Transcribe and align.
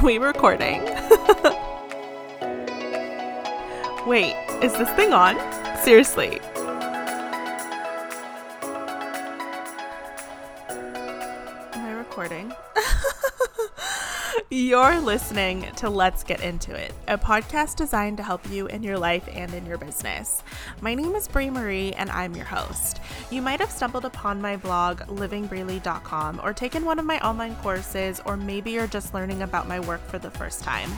Are 0.00 0.02
we 0.06 0.16
recording? 0.16 0.80
Wait, 4.06 4.34
is 4.62 4.72
this 4.72 4.88
thing 4.92 5.12
on? 5.12 5.36
Seriously. 5.82 6.40
Am 10.70 11.84
I 11.84 11.92
recording? 11.92 12.50
You're 14.50 15.00
listening 15.00 15.66
to 15.76 15.90
Let's 15.90 16.24
Get 16.24 16.40
Into 16.40 16.74
It, 16.74 16.94
a 17.06 17.18
podcast 17.18 17.76
designed 17.76 18.16
to 18.16 18.22
help 18.22 18.50
you 18.50 18.68
in 18.68 18.82
your 18.82 18.98
life 18.98 19.28
and 19.30 19.52
in 19.52 19.66
your 19.66 19.76
business. 19.76 20.42
My 20.80 20.94
name 20.94 21.14
is 21.14 21.28
Brie 21.28 21.50
Marie, 21.50 21.92
and 21.92 22.08
I'm 22.10 22.34
your 22.34 22.46
host. 22.46 23.00
You 23.30 23.42
might 23.42 23.60
have 23.60 23.70
stumbled 23.70 24.04
upon 24.04 24.42
my 24.42 24.56
blog, 24.56 25.02
livingbreely.com, 25.02 26.40
or 26.42 26.52
taken 26.52 26.84
one 26.84 26.98
of 26.98 27.04
my 27.04 27.20
online 27.20 27.54
courses, 27.56 28.20
or 28.24 28.36
maybe 28.36 28.72
you're 28.72 28.88
just 28.88 29.14
learning 29.14 29.42
about 29.42 29.68
my 29.68 29.78
work 29.78 30.04
for 30.08 30.18
the 30.18 30.32
first 30.32 30.64
time. 30.64 30.90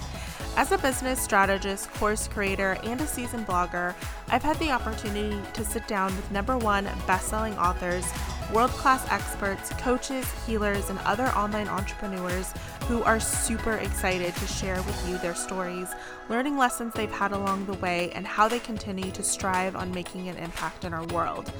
As 0.57 0.73
a 0.73 0.79
business 0.79 1.21
strategist, 1.21 1.93
course 1.93 2.29
creator, 2.29 2.79
and 2.85 3.03
a 3.03 3.07
seasoned 3.07 3.47
blogger, 3.47 3.95
I've 4.29 4.43
had 4.43 4.59
the 4.59 4.71
opportunity 4.71 5.39
to 5.53 5.63
sit 5.63 5.87
down 5.87 6.17
with 6.17 6.33
number 6.33 6.57
one 6.57 6.89
best-selling 7.07 7.57
authors, 7.59 8.07
world-class 8.51 9.07
experts, 9.11 9.69
coaches, 9.75 10.27
healers, 10.47 10.89
and 10.89 10.99
other 11.01 11.29
online 11.29 11.69
entrepreneurs 11.69 12.53
who 12.89 13.03
are 13.03 13.21
super 13.21 13.75
excited 13.75 14.35
to 14.37 14.47
share 14.47 14.77
with 14.77 15.09
you 15.09 15.19
their 15.19 15.35
stories, 15.35 15.89
learning 16.31 16.57
lessons 16.57 16.95
they've 16.95 17.13
had 17.13 17.33
along 17.33 17.67
the 17.67 17.75
way, 17.75 18.11
and 18.15 18.27
how 18.27 18.49
they 18.49 18.59
continue 18.59 19.11
to 19.11 19.23
strive 19.23 19.77
on 19.77 19.93
making 19.93 20.29
an 20.29 20.37
impact 20.39 20.85
in 20.85 20.95
our 20.95 21.05
world. 21.07 21.53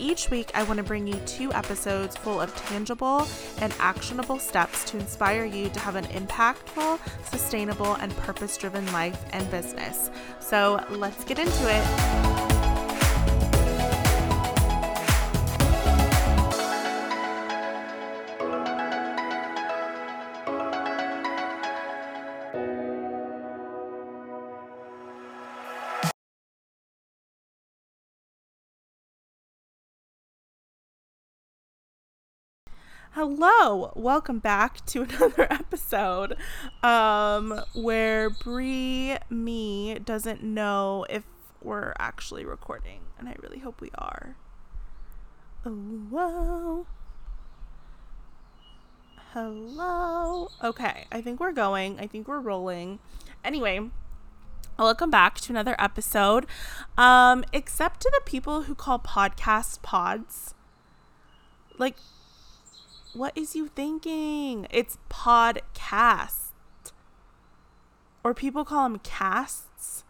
Each 0.00 0.30
week, 0.30 0.50
I 0.54 0.62
want 0.62 0.78
to 0.78 0.84
bring 0.84 1.06
you 1.06 1.20
two 1.26 1.52
episodes 1.52 2.16
full 2.16 2.40
of 2.40 2.54
tangible 2.54 3.26
and 3.60 3.74
actionable 3.80 4.38
steps 4.38 4.84
to 4.90 4.98
inspire 4.98 5.44
you 5.44 5.68
to 5.70 5.80
have 5.80 5.96
an 5.96 6.04
impactful, 6.06 7.00
sustainable, 7.28 7.94
and 7.94 8.16
purpose 8.18 8.56
driven 8.56 8.90
life 8.92 9.24
and 9.32 9.50
business. 9.50 10.10
So 10.40 10.84
let's 10.90 11.24
get 11.24 11.38
into 11.38 11.64
it. 11.68 12.57
Hello, 33.18 33.90
welcome 33.96 34.38
back 34.38 34.86
to 34.86 35.02
another 35.10 35.52
episode 35.52 36.36
um, 36.84 37.62
where 37.74 38.30
Brie 38.30 39.16
me 39.28 39.98
doesn't 39.98 40.44
know 40.44 41.04
if 41.10 41.24
we're 41.60 41.94
actually 41.98 42.44
recording, 42.44 43.00
and 43.18 43.28
I 43.28 43.34
really 43.42 43.58
hope 43.58 43.80
we 43.80 43.90
are. 43.98 44.36
Oh, 45.66 45.72
whoa. 45.72 46.86
Hello. 49.32 50.50
Okay, 50.62 51.06
I 51.10 51.20
think 51.20 51.40
we're 51.40 51.50
going. 51.50 51.98
I 51.98 52.06
think 52.06 52.28
we're 52.28 52.38
rolling. 52.38 53.00
Anyway, 53.44 53.90
welcome 54.78 55.10
back 55.10 55.40
to 55.40 55.52
another 55.52 55.74
episode. 55.80 56.46
Um, 56.96 57.44
except 57.52 58.00
to 58.02 58.12
the 58.14 58.22
people 58.24 58.62
who 58.62 58.76
call 58.76 59.00
podcasts 59.00 59.82
pods. 59.82 60.54
Like, 61.78 61.96
what 63.18 63.36
is 63.36 63.56
you 63.56 63.66
thinking? 63.66 64.68
It's 64.70 64.96
podcast. 65.10 66.52
Or 68.22 68.32
people 68.32 68.64
call 68.64 68.88
them 68.88 69.00
casts. 69.00 70.04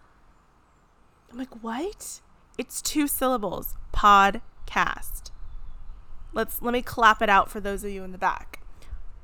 I'm 1.33 1.39
like, 1.39 1.63
what? 1.63 2.20
It's 2.58 2.83
two 2.83 3.08
syllables. 3.08 3.77
Podcast. 3.95 5.30
Let's 6.35 6.61
let 6.61 6.73
me 6.73 6.83
clap 6.83 7.23
it 7.23 7.30
out 7.30 7.51
for 7.51 7.61
those 7.61 7.83
of 7.83 7.91
you 7.91 8.05
in 8.05 8.13
the 8.13 8.19
back. 8.19 8.61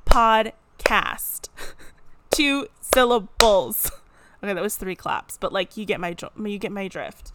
Podcast. 0.05 1.49
two 2.31 2.67
syllables. 2.81 3.91
Okay, 4.43 4.53
that 4.53 4.61
was 4.61 4.75
three 4.75 4.95
claps, 4.95 5.37
but 5.37 5.51
like 5.51 5.75
you 5.75 5.85
get 5.85 5.99
my 5.99 6.15
you 6.43 6.59
get 6.59 6.71
my 6.71 6.87
drift. 6.87 7.31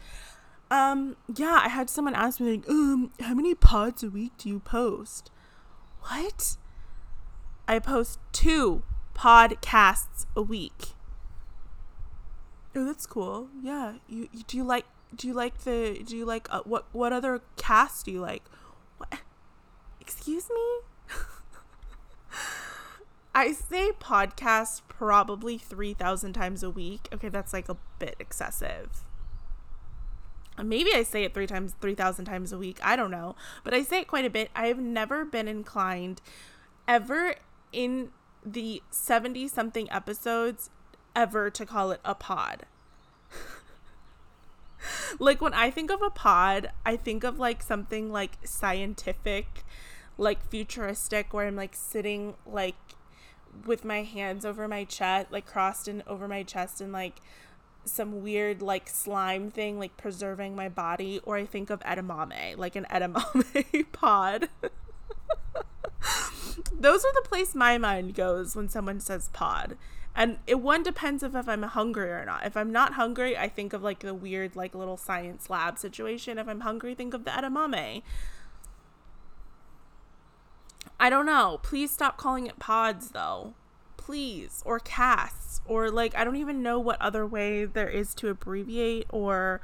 Um, 0.71 1.17
yeah, 1.35 1.59
I 1.65 1.69
had 1.69 1.91
someone 1.91 2.15
ask 2.15 2.39
me 2.39 2.53
like, 2.53 2.69
um, 2.69 3.11
how 3.19 3.35
many 3.35 3.53
pods 3.57 4.05
a 4.05 4.11
week 4.11 4.33
do 4.39 4.49
you 4.49 4.61
post? 4.61 5.33
What? 6.11 6.57
I 7.69 7.79
post 7.79 8.19
two 8.33 8.83
podcasts 9.15 10.27
a 10.35 10.43
week. 10.43 10.95
Oh, 12.75 12.85
that's 12.85 13.07
cool. 13.07 13.49
Yeah. 13.63 13.95
You, 14.09 14.29
you 14.33 14.43
do 14.45 14.57
you 14.57 14.65
like 14.65 14.87
do 15.15 15.29
you 15.29 15.35
like 15.35 15.59
the 15.59 16.03
do 16.05 16.17
you 16.17 16.25
like 16.25 16.49
uh, 16.51 16.63
what 16.65 16.87
what 16.91 17.13
other 17.13 17.43
cast 17.57 18.07
do 18.07 18.11
you 18.11 18.21
like? 18.21 18.43
What? 18.97 19.21
Excuse 20.01 20.49
me? 20.51 20.81
I 23.35 23.53
say 23.53 23.93
podcast 23.93 24.83
probably 24.89 25.59
3,000 25.59 26.33
times 26.33 26.65
a 26.65 26.71
week. 26.71 27.09
Okay, 27.13 27.29
that's 27.29 27.53
like 27.53 27.69
a 27.69 27.77
bit 28.01 28.17
excessive 28.19 29.05
maybe 30.63 30.95
I 30.95 31.03
say 31.03 31.25
it 31.25 31.35
three 31.35 31.47
times, 31.47 31.75
3,000 31.81 32.25
times 32.25 32.53
a 32.53 32.59
week. 32.59 32.79
I 32.83 32.97
don't 32.97 33.11
know. 33.11 33.37
But 33.65 33.75
I 33.75 33.83
say 33.83 34.01
it 34.01 34.09
quite 34.09 34.25
a 34.25 34.31
bit. 34.31 34.51
I've 34.55 34.79
never 34.79 35.25
been 35.25 35.49
inclined 35.49 36.21
ever 36.87 37.35
in 37.73 38.11
the 38.45 38.83
70 38.91 39.49
something 39.49 39.91
episodes 39.91 40.71
ever 41.15 41.51
to 41.51 41.67
call 41.67 41.91
it 41.91 42.01
a 42.05 42.15
pod. 42.15 42.67
like 45.19 45.41
when 45.41 45.55
I 45.55 45.71
think 45.71 45.91
of 45.91 46.03
a 46.03 46.11
pod, 46.11 46.71
I 46.85 46.97
think 46.97 47.25
of 47.25 47.39
like 47.39 47.63
something 47.63 48.11
like 48.11 48.39
scientific, 48.45 49.65
like 50.19 50.49
futuristic, 50.49 51.33
where 51.33 51.47
I'm 51.47 51.57
like 51.57 51.75
sitting 51.75 52.35
like 52.47 52.77
with 53.67 53.85
my 53.85 54.03
hands 54.03 54.45
over 54.45 54.69
my 54.69 54.85
chest, 54.85 55.29
like 55.31 55.47
crossed 55.47 55.89
and 55.89 56.03
over 56.07 56.29
my 56.29 56.43
chest, 56.43 56.81
and 56.81 56.93
like 56.93 57.21
some 57.85 58.23
weird 58.23 58.63
like 58.63 58.89
slime 58.89 59.51
thing 59.51 59.79
like 59.79 59.97
preserving 59.97 60.55
my 60.55 60.69
body 60.69 61.21
or 61.25 61.37
I 61.37 61.47
think 61.47 61.71
of 61.71 61.81
edamame, 61.81 62.57
like 62.57 62.77
an 62.77 62.87
edamame 62.91 63.87
pod. 63.93 64.49
Those 66.73 67.05
are 67.05 67.13
the 67.15 67.29
place 67.29 67.55
my 67.55 67.79
mind 67.79 68.15
goes 68.15 68.57
when 68.57 68.69
someone 68.69 69.01
says 69.01 69.29
pod. 69.33 69.77
And 70.15 70.39
it 70.47 70.61
one 70.61 70.83
depends 70.83 71.23
if, 71.23 71.35
if 71.35 71.49
I'm 71.49 71.63
hungry 71.63 72.11
or 72.11 72.25
not. 72.25 72.45
If 72.45 72.57
I'm 72.57 72.73
not 72.73 72.95
hungry, 72.95 73.37
I 73.37 73.49
think 73.49 73.73
of 73.73 73.83
like 73.83 74.01
the 74.01 74.15
weird 74.15 74.57
like 74.57 74.75
little 74.75 74.97
science 74.97 75.49
lab 75.49 75.79
situation. 75.79 76.39
If 76.39 76.49
I'm 76.49 76.61
hungry, 76.61 76.95
think 76.95 77.15
of 77.15 77.25
the 77.25 77.31
edamame. 77.31 78.03
I 80.99 81.09
don't 81.09 81.27
know. 81.27 81.61
Please 81.63 81.91
stop 81.91 82.17
calling 82.19 82.47
it 82.47 82.59
pods 82.59 83.11
though 83.11 83.55
please 84.11 84.61
or 84.67 84.81
casts 84.81 85.61
or 85.67 85.89
like 85.89 86.17
I 86.17 86.25
don't 86.25 86.35
even 86.35 86.65
know 86.65 86.81
what 86.81 87.01
other 87.01 87.25
way 87.25 87.65
there 87.65 87.89
is 87.89 88.13
to 88.17 88.29
abbreviate 88.29 89.07
or 89.11 89.61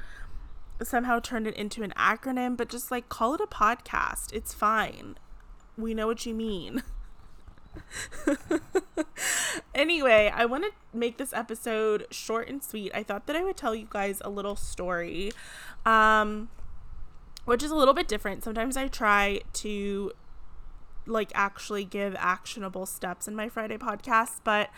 somehow 0.80 1.18
turn 1.18 1.46
it 1.46 1.54
into 1.56 1.82
an 1.82 1.92
acronym, 1.96 2.56
but 2.56 2.68
just 2.68 2.92
like 2.92 3.08
call 3.08 3.34
it 3.34 3.40
a 3.40 3.48
podcast. 3.48 4.32
It's 4.32 4.54
fine. 4.54 5.16
We 5.76 5.94
know 5.94 6.06
what 6.06 6.24
you 6.26 6.32
mean. 6.32 6.84
anyway, 9.74 10.30
I 10.32 10.44
want 10.44 10.62
to 10.62 10.70
make 10.96 11.18
this 11.18 11.32
episode 11.32 12.06
short 12.12 12.48
and 12.48 12.62
sweet. 12.62 12.92
I 12.94 13.02
thought 13.02 13.26
that 13.26 13.34
I 13.34 13.42
would 13.42 13.56
tell 13.56 13.74
you 13.74 13.88
guys 13.90 14.22
a 14.24 14.30
little 14.30 14.54
story, 14.54 15.32
um, 15.84 16.50
which 17.46 17.64
is 17.64 17.72
a 17.72 17.76
little 17.76 17.94
bit 17.94 18.06
different. 18.06 18.44
Sometimes 18.44 18.76
I 18.76 18.86
try 18.86 19.40
to 19.54 20.12
like 21.06 21.30
actually 21.34 21.84
give 21.84 22.14
actionable 22.18 22.86
steps 22.86 23.28
in 23.28 23.34
my 23.34 23.48
Friday 23.48 23.76
podcast, 23.76 24.41
but 24.44 24.70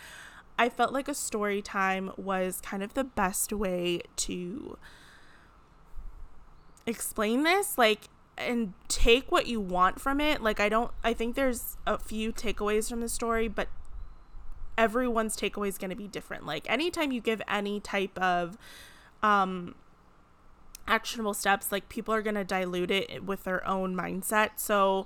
I 0.57 0.69
felt 0.69 0.91
like 0.91 1.07
a 1.07 1.13
story 1.13 1.61
time 1.61 2.11
was 2.17 2.61
kind 2.61 2.83
of 2.83 2.93
the 2.93 3.03
best 3.03 3.53
way 3.53 4.01
to 4.17 4.77
explain 6.85 7.43
this 7.43 7.77
like 7.77 8.09
and 8.37 8.73
take 8.87 9.31
what 9.31 9.47
you 9.47 9.59
want 9.59 9.99
from 9.99 10.19
it. 10.19 10.41
Like 10.41 10.59
I 10.59 10.69
don't 10.69 10.91
I 11.03 11.13
think 11.13 11.35
there's 11.35 11.77
a 11.85 11.97
few 11.97 12.33
takeaways 12.33 12.89
from 12.89 13.01
the 13.01 13.09
story, 13.09 13.47
but 13.47 13.67
everyone's 14.77 15.35
takeaway 15.35 15.67
is 15.67 15.77
going 15.77 15.89
to 15.89 15.95
be 15.95 16.07
different. 16.07 16.45
Like 16.45 16.69
anytime 16.69 17.11
you 17.11 17.21
give 17.21 17.41
any 17.47 17.79
type 17.79 18.17
of 18.17 18.57
um 19.23 19.75
actionable 20.87 21.33
steps, 21.33 21.71
like 21.71 21.87
people 21.87 22.13
are 22.13 22.21
going 22.21 22.35
to 22.35 22.43
dilute 22.43 22.91
it 22.91 23.23
with 23.23 23.43
their 23.43 23.65
own 23.67 23.95
mindset. 23.95 24.51
So 24.57 25.05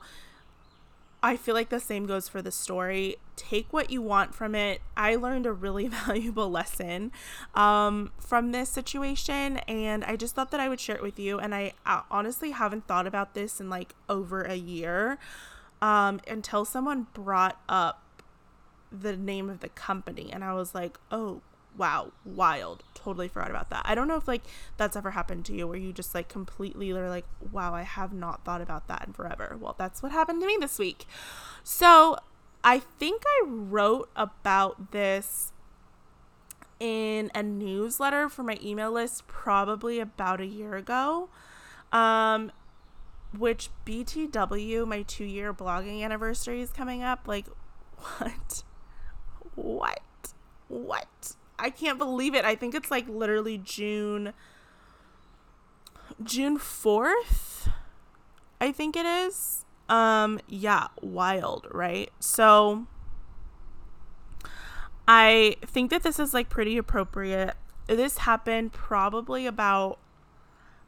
I 1.23 1.37
feel 1.37 1.55
like 1.55 1.69
the 1.69 1.79
same 1.79 2.05
goes 2.05 2.27
for 2.27 2.41
the 2.41 2.51
story. 2.51 3.15
Take 3.37 3.71
what 3.71 3.89
you 3.89 4.01
want 4.01 4.35
from 4.35 4.53
it. 4.55 4.81
I 4.97 5.15
learned 5.15 5.45
a 5.45 5.53
really 5.53 5.87
valuable 6.05 6.51
lesson 6.51 7.13
um, 7.55 8.11
from 8.19 8.51
this 8.51 8.67
situation, 8.67 9.57
and 9.59 10.03
I 10.03 10.17
just 10.17 10.35
thought 10.35 10.51
that 10.51 10.59
I 10.59 10.67
would 10.67 10.81
share 10.81 10.97
it 10.97 11.01
with 11.01 11.17
you. 11.17 11.39
And 11.39 11.55
I 11.55 11.73
uh, 11.85 12.01
honestly 12.11 12.51
haven't 12.51 12.87
thought 12.87 13.07
about 13.07 13.35
this 13.35 13.61
in 13.61 13.69
like 13.69 13.95
over 14.09 14.41
a 14.41 14.55
year 14.55 15.17
um, 15.81 16.19
until 16.27 16.65
someone 16.65 17.07
brought 17.13 17.59
up 17.69 18.01
the 18.91 19.15
name 19.15 19.49
of 19.49 19.61
the 19.61 19.69
company 19.69 20.29
and 20.31 20.43
I 20.43 20.53
was 20.53 20.75
like, 20.75 20.99
"Oh, 21.09 21.41
wow, 21.77 22.11
wild. 22.25 22.83
Totally 22.93 23.27
forgot 23.27 23.49
about 23.49 23.69
that." 23.69 23.83
I 23.85 23.95
don't 23.95 24.07
know 24.07 24.15
if 24.15 24.27
like 24.27 24.43
that's 24.77 24.95
ever 24.95 25.11
happened 25.11 25.45
to 25.45 25.53
you 25.53 25.67
where 25.67 25.77
you 25.77 25.93
just 25.93 26.13
like 26.15 26.29
completely 26.29 26.91
are 26.91 27.09
like, 27.09 27.25
"Wow, 27.51 27.73
I 27.73 27.83
have 27.83 28.13
not 28.13 28.43
thought 28.43 28.61
about 28.61 28.87
that 28.87 29.05
in 29.07 29.13
forever." 29.13 29.57
Well, 29.59 29.75
that's 29.77 30.01
what 30.03 30.11
happened 30.11 30.41
to 30.41 30.47
me 30.47 30.57
this 30.59 30.79
week. 30.79 31.05
So, 31.63 32.17
I 32.63 32.79
think 32.79 33.23
I 33.25 33.43
wrote 33.45 34.09
about 34.15 34.91
this 34.91 35.51
in 36.79 37.31
a 37.33 37.41
newsletter 37.41 38.27
for 38.27 38.43
my 38.43 38.57
email 38.61 38.91
list 38.91 39.25
probably 39.27 39.99
about 39.99 40.41
a 40.41 40.45
year 40.45 40.75
ago. 40.75 41.29
Um, 41.91 42.51
which 43.37 43.69
BTW, 43.85 44.87
my 44.87 45.01
two 45.03 45.25
year 45.25 45.53
blogging 45.53 46.03
anniversary 46.03 46.61
is 46.61 46.71
coming 46.71 47.03
up. 47.03 47.27
Like, 47.27 47.47
what? 47.97 48.63
What? 49.55 50.33
What? 50.67 51.35
I 51.57 51.69
can't 51.69 51.97
believe 51.97 52.35
it. 52.35 52.45
I 52.45 52.55
think 52.55 52.75
it's 52.75 52.91
like 52.91 53.07
literally 53.07 53.57
June 53.57 54.33
June 56.23 56.57
4th. 56.57 57.71
I 58.59 58.71
think 58.71 58.95
it 58.95 59.05
is. 59.05 59.65
Um 59.89 60.39
yeah, 60.47 60.88
wild, 61.01 61.67
right? 61.71 62.11
So 62.19 62.88
I 65.07 65.57
think 65.65 65.89
that 65.91 66.03
this 66.03 66.19
is 66.19 66.33
like 66.33 66.50
pretty 66.50 66.77
appropriate. 66.77 67.55
This 67.88 68.19
happened 68.19 68.71
probably 68.71 69.45
about 69.45 70.00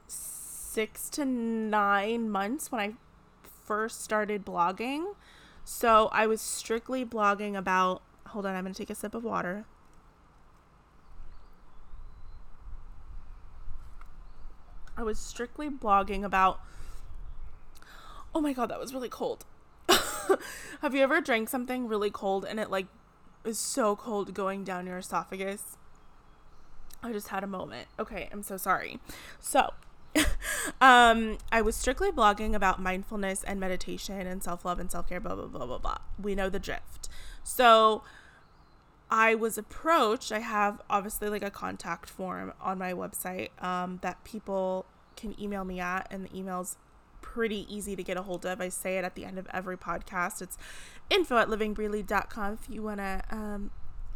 6 0.07 1.09
to 1.09 1.25
9 1.25 2.29
months 2.29 2.71
when 2.71 2.81
I 2.81 2.93
first 3.65 4.01
started 4.01 4.45
blogging. 4.45 5.15
So 5.65 6.09
I 6.11 6.27
was 6.27 6.39
strictly 6.41 7.03
blogging 7.03 7.57
about. 7.57 8.01
Hold 8.27 8.45
on, 8.45 8.55
I'm 8.55 8.63
going 8.63 8.73
to 8.73 8.77
take 8.77 8.89
a 8.89 8.95
sip 8.95 9.13
of 9.13 9.23
water. 9.23 9.65
I 14.97 15.03
was 15.03 15.19
strictly 15.19 15.69
blogging 15.69 16.23
about. 16.23 16.59
Oh 18.33 18.41
my 18.41 18.53
god, 18.53 18.69
that 18.69 18.79
was 18.79 18.93
really 18.93 19.09
cold. 19.09 19.45
Have 20.81 20.93
you 20.93 21.01
ever 21.01 21.21
drank 21.21 21.49
something 21.49 21.87
really 21.87 22.09
cold 22.09 22.45
and 22.45 22.59
it 22.59 22.69
like 22.69 22.87
is 23.43 23.59
so 23.59 23.95
cold 23.95 24.33
going 24.33 24.63
down 24.63 24.87
your 24.87 24.97
esophagus? 24.97 25.77
I 27.03 27.11
just 27.11 27.27
had 27.27 27.43
a 27.43 27.47
moment. 27.47 27.87
Okay, 27.99 28.29
I'm 28.31 28.41
so 28.41 28.57
sorry. 28.57 28.99
So, 29.39 29.73
um, 30.81 31.37
I 31.51 31.61
was 31.61 31.75
strictly 31.75 32.11
blogging 32.11 32.55
about 32.55 32.81
mindfulness 32.81 33.43
and 33.43 33.59
meditation 33.59 34.25
and 34.25 34.41
self 34.41 34.65
love 34.65 34.79
and 34.79 34.91
self 34.91 35.07
care, 35.07 35.19
blah, 35.19 35.35
blah, 35.35 35.45
blah, 35.45 35.65
blah, 35.65 35.77
blah. 35.77 35.97
We 36.21 36.33
know 36.33 36.49
the 36.49 36.59
drift. 36.59 37.09
So 37.43 38.01
I 39.09 39.35
was 39.35 39.57
approached. 39.57 40.31
I 40.31 40.39
have 40.39 40.81
obviously 40.89 41.29
like 41.29 41.43
a 41.43 41.51
contact 41.51 42.09
form 42.09 42.53
on 42.59 42.77
my 42.77 42.93
website 42.93 43.49
um, 43.63 43.99
that 44.01 44.23
people 44.23 44.85
can 45.15 45.39
email 45.41 45.63
me 45.63 45.79
at, 45.79 46.07
and 46.11 46.25
the 46.25 46.37
email's 46.37 46.77
pretty 47.21 47.65
easy 47.73 47.95
to 47.95 48.03
get 48.03 48.17
a 48.17 48.23
hold 48.23 48.45
of. 48.45 48.61
I 48.61 48.69
say 48.69 48.97
it 48.97 49.05
at 49.05 49.15
the 49.15 49.25
end 49.25 49.37
of 49.37 49.47
every 49.53 49.77
podcast. 49.77 50.41
It's 50.41 50.57
info 51.09 51.37
at 51.37 51.47
livingbreely.com 51.47 52.53
if 52.53 52.69
you 52.69 52.81
want 52.81 52.99
to 52.99 53.21
um, 53.29 53.71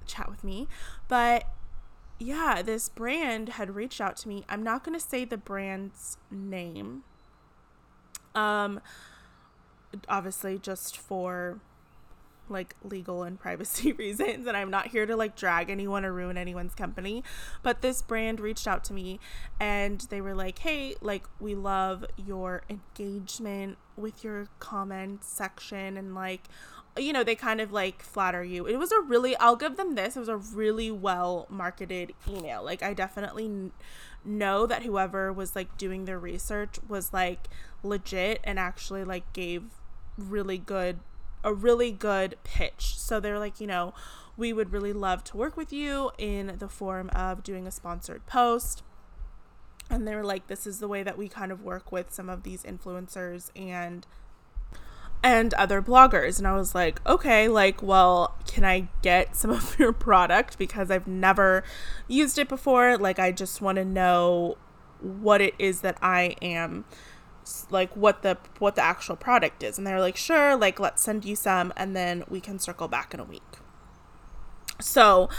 chat 0.06 0.30
with 0.30 0.44
me. 0.44 0.68
But 1.07 1.45
yeah, 2.19 2.62
this 2.62 2.89
brand 2.89 3.50
had 3.50 3.75
reached 3.75 4.01
out 4.01 4.18
to 4.18 4.27
me. 4.27 4.44
I'm 4.50 4.63
not 4.63 4.83
going 4.83 4.97
to 4.97 5.06
say 5.06 5.24
the 5.24 5.38
brand's 5.38 6.18
name. 6.30 7.03
Um 8.36 8.81
obviously 10.07 10.59
just 10.59 10.95
for 10.95 11.59
like 12.50 12.75
legal 12.84 13.24
and 13.24 13.40
privacy 13.40 13.92
reasons 13.98 14.48
and 14.48 14.56
I'm 14.56 14.69
not 14.69 14.88
here 14.88 15.06
to 15.06 15.16
like 15.16 15.36
drag 15.36 15.69
anyone 15.69 16.06
or 16.06 16.13
ruin 16.13 16.38
anyone's 16.38 16.75
company 16.75 17.24
but 17.63 17.81
this 17.81 18.01
brand 18.01 18.40
reached 18.40 18.68
out 18.68 18.84
to 18.86 18.94
me 18.94 19.19
and 19.60 20.01
they 20.10 20.22
were 20.22 20.36
like 20.36 20.60
hey 20.60 20.96
like 21.01 21.25
we 21.40 21.56
love 21.56 22.06
your 22.18 22.63
engagement 22.69 23.78
with 23.96 24.24
your 24.24 24.48
comment 24.60 25.24
section 25.24 25.98
and 25.98 26.16
like 26.16 26.44
you 26.98 27.13
know, 27.13 27.24
they 27.24 27.36
kind 27.36 27.62
of 27.62 27.72
like 27.72 28.01
flatter 28.04 28.44
you. 28.44 28.68
It 28.68 28.78
was 28.78 28.92
a 28.92 29.00
really, 29.00 29.36
I'll 29.38 29.56
give 29.56 29.78
them 29.78 29.96
this, 29.96 30.16
it 30.16 30.19
was 30.19 30.30
a 30.30 30.38
really 30.38 30.92
well 30.92 31.48
marketed 31.50 32.13
email. 32.28 32.63
Like, 32.63 32.84
I 32.84 32.94
definitely 32.94 33.72
know 34.25 34.66
that 34.66 34.84
whoever 34.84 35.31
was 35.31 35.56
like 35.56 35.78
doing 35.78 36.06
their 36.06 36.19
research 36.19 36.78
was 36.88 37.13
like 37.13 37.48
legit 37.84 38.42
and 38.44 38.60
actually 38.60 39.04
like 39.04 39.31
gave 39.34 39.63
really 40.18 40.57
good, 40.57 41.00
a 41.44 41.53
really 41.53 41.91
good 41.91 42.36
pitch. 42.44 42.97
So 42.97 43.19
they're 43.19 43.39
like, 43.39 43.59
you 43.59 43.68
know, 43.68 43.94
we 44.38 44.53
would 44.53 44.71
really 44.71 44.94
love 44.94 45.24
to 45.25 45.38
work 45.38 45.57
with 45.57 45.74
you 45.74 46.12
in 46.18 46.56
the 46.59 46.69
form 46.69 47.09
of 47.09 47.44
doing 47.44 47.68
a 47.68 47.71
sponsored 47.71 48.25
post. 48.25 48.83
And 49.89 50.07
they 50.07 50.15
were 50.15 50.24
like, 50.24 50.47
this 50.47 50.68
is 50.68 50.80
the 50.80 50.88
way 50.88 51.03
that 51.03 51.18
we 51.18 51.27
kind 51.27 51.51
of 51.51 51.63
work 51.63 51.91
with 51.91 52.13
some 52.13 52.30
of 52.30 52.44
these 52.44 52.63
influencers 52.63 53.51
and 53.56 54.06
and 55.21 55.53
other 55.56 55.81
bloggers. 55.81 56.38
And 56.38 56.47
I 56.47 56.53
was 56.53 56.74
like, 56.74 57.06
okay, 57.06 57.50
like, 57.50 57.83
well, 57.83 58.38
can 58.47 58.63
I 58.63 58.88
get 59.01 59.36
some 59.36 59.51
of 59.51 59.77
your 59.77 59.91
product 59.91 60.57
because 60.57 60.89
I've 60.89 61.07
never 61.07 61.63
used 62.07 62.38
it 62.38 62.47
before? 62.47 62.97
Like, 62.97 63.19
I 63.19 63.31
just 63.31 63.62
want 63.62 63.77
to 63.77 63.86
know 63.86 64.57
what 65.01 65.41
it 65.41 65.53
is 65.59 65.81
that 65.81 65.97
I 66.01 66.36
am 66.41 66.86
like 67.69 67.96
what 67.96 68.22
the 68.22 68.38
what 68.60 68.75
the 68.75 68.81
actual 68.81 69.16
product 69.16 69.63
is. 69.63 69.78
And 69.78 69.86
they're 69.86 70.00
like 70.00 70.18
sure 70.18 70.56
like 70.56 70.80
let's 70.80 71.01
send 71.01 71.25
you 71.25 71.36
some 71.36 71.74
and 71.75 71.96
then 71.96 72.24
we 72.30 72.40
can 72.42 72.60
circle 72.60 72.88
back 72.88 73.13
in 73.13 73.19
a 73.19 73.25
week. 73.25 73.57
So 74.80 75.30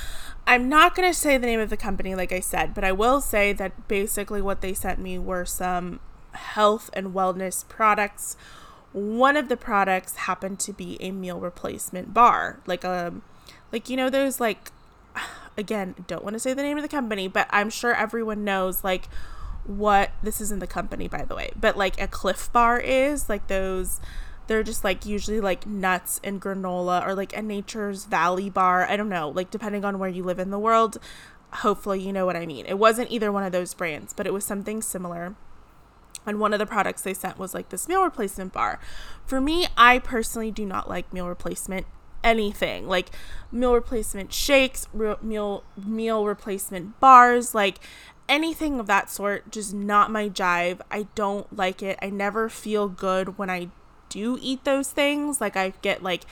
i'm 0.46 0.68
not 0.68 0.94
going 0.94 1.08
to 1.08 1.16
say 1.16 1.36
the 1.36 1.46
name 1.46 1.60
of 1.60 1.68
the 1.68 1.76
company 1.76 2.14
like 2.14 2.32
i 2.32 2.40
said 2.40 2.74
but 2.74 2.82
i 2.82 2.90
will 2.90 3.20
say 3.20 3.52
that 3.52 3.86
basically 3.88 4.40
what 4.40 4.62
they 4.62 4.72
sent 4.72 4.98
me 4.98 5.18
were 5.18 5.44
some 5.44 6.00
health 6.32 6.90
and 6.92 7.08
wellness 7.08 7.66
products. 7.68 8.36
One 8.92 9.36
of 9.36 9.48
the 9.48 9.56
products 9.56 10.16
happened 10.16 10.58
to 10.60 10.72
be 10.72 10.96
a 11.00 11.12
meal 11.12 11.38
replacement 11.38 12.12
bar 12.12 12.60
like 12.66 12.84
a 12.84 13.08
um, 13.08 13.22
like 13.72 13.88
you 13.88 13.96
know 13.96 14.10
those 14.10 14.40
like 14.40 14.72
again 15.56 15.94
don't 16.06 16.24
want 16.24 16.34
to 16.34 16.40
say 16.40 16.54
the 16.54 16.62
name 16.62 16.76
of 16.76 16.82
the 16.82 16.88
company 16.88 17.28
but 17.28 17.46
i'm 17.50 17.70
sure 17.70 17.94
everyone 17.94 18.44
knows 18.44 18.82
like 18.82 19.08
what 19.70 20.10
this 20.20 20.40
isn't 20.40 20.58
the 20.58 20.66
company 20.66 21.06
by 21.06 21.24
the 21.24 21.34
way 21.34 21.52
but 21.58 21.76
like 21.76 22.00
a 22.00 22.08
Clif 22.08 22.52
bar 22.52 22.78
is 22.78 23.28
like 23.28 23.46
those 23.46 24.00
they're 24.48 24.64
just 24.64 24.82
like 24.82 25.06
usually 25.06 25.40
like 25.40 25.64
nuts 25.64 26.20
and 26.24 26.42
granola 26.42 27.06
or 27.06 27.14
like 27.14 27.32
a 27.36 27.40
nature's 27.40 28.04
valley 28.04 28.50
bar. 28.50 28.84
I 28.84 28.96
don't 28.96 29.08
know 29.08 29.28
like 29.28 29.48
depending 29.48 29.84
on 29.84 30.00
where 30.00 30.08
you 30.08 30.24
live 30.24 30.40
in 30.40 30.50
the 30.50 30.58
world 30.58 30.98
hopefully 31.52 32.00
you 32.00 32.12
know 32.12 32.26
what 32.26 32.34
i 32.34 32.46
mean. 32.46 32.66
It 32.66 32.78
wasn't 32.78 33.12
either 33.12 33.30
one 33.30 33.44
of 33.44 33.52
those 33.52 33.74
brands 33.74 34.12
but 34.12 34.26
it 34.26 34.32
was 34.32 34.44
something 34.44 34.82
similar. 34.82 35.36
And 36.26 36.40
one 36.40 36.52
of 36.52 36.58
the 36.58 36.66
products 36.66 37.02
they 37.02 37.14
sent 37.14 37.38
was 37.38 37.54
like 37.54 37.68
this 37.68 37.86
meal 37.86 38.02
replacement 38.02 38.52
bar. 38.52 38.80
For 39.24 39.40
me, 39.40 39.68
I 39.76 40.00
personally 40.00 40.50
do 40.50 40.66
not 40.66 40.88
like 40.88 41.12
meal 41.12 41.28
replacement 41.28 41.86
anything 42.22 42.86
like 42.86 43.10
meal 43.52 43.74
replacement 43.74 44.32
shakes, 44.32 44.88
re- 44.92 45.16
meal 45.22 45.64
meal 45.76 46.26
replacement 46.26 46.98
bars, 47.00 47.54
like 47.54 47.78
anything 48.30 48.80
of 48.80 48.86
that 48.86 49.10
sort. 49.10 49.50
Just 49.50 49.74
not 49.74 50.10
my 50.10 50.30
jive. 50.30 50.80
I 50.90 51.08
don't 51.14 51.54
like 51.54 51.82
it. 51.82 51.98
I 52.00 52.08
never 52.08 52.48
feel 52.48 52.88
good 52.88 53.36
when 53.36 53.50
I 53.50 53.68
do 54.08 54.38
eat 54.40 54.64
those 54.64 54.90
things. 54.90 55.40
Like 55.40 55.56
I 55.56 55.74
get 55.82 56.02
like 56.02 56.24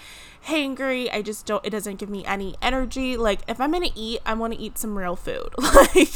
hangry. 0.47 1.13
I 1.13 1.21
just 1.21 1.45
don't. 1.45 1.65
It 1.67 1.71
doesn't 1.71 1.97
give 1.97 2.09
me 2.09 2.25
any 2.25 2.55
energy. 2.63 3.17
Like 3.17 3.41
if 3.49 3.61
I'm 3.61 3.73
gonna 3.73 3.91
eat, 3.95 4.21
I 4.25 4.35
want 4.35 4.55
to 4.55 4.61
eat 4.61 4.79
some 4.79 4.97
real 4.97 5.17
food. 5.17 5.55
Like 5.75 6.09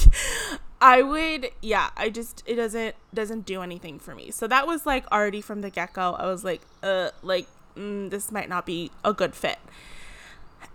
I 0.81 1.01
would 1.01 1.51
yeah, 1.61 1.91
I 1.97 2.11
just 2.11 2.43
it 2.45 2.57
doesn't 2.57 2.97
doesn't 3.15 3.47
do 3.47 3.63
anything 3.63 3.99
for 3.99 4.15
me. 4.15 4.31
So 4.31 4.47
that 4.49 4.67
was 4.67 4.85
like 4.85 5.11
already 5.13 5.41
from 5.41 5.61
the 5.61 5.71
get-go. 5.71 6.15
I 6.19 6.27
was 6.27 6.43
like 6.45 6.61
uh 6.83 7.11
like 7.23 7.47
mm, 7.77 8.11
this 8.11 8.33
might 8.33 8.49
not 8.49 8.67
be 8.67 8.91
a 9.05 9.13
good 9.13 9.35
fit. 9.35 9.59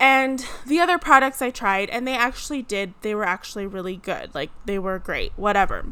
And 0.00 0.44
the 0.66 0.80
other 0.80 0.98
products 0.98 1.42
I 1.42 1.50
tried 1.50 1.90
and 1.90 2.06
they 2.06 2.14
actually 2.14 2.62
did 2.62 2.94
they 3.02 3.14
were 3.14 3.24
actually 3.24 3.66
really 3.66 3.96
good. 3.96 4.34
Like 4.34 4.50
they 4.64 4.78
were 4.78 4.98
great, 4.98 5.32
whatever. 5.36 5.86